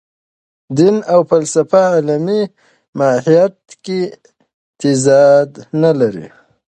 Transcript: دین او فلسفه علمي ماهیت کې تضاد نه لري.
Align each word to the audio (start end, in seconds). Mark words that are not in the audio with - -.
دین 0.77 0.95
او 1.13 1.19
فلسفه 1.29 1.81
علمي 1.97 2.41
ماهیت 2.97 3.55
کې 3.83 3.99
تضاد 4.79 5.51
نه 5.81 5.91
لري. 5.99 6.27